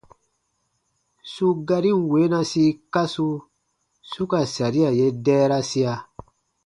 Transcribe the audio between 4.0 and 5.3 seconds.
su ka saria ye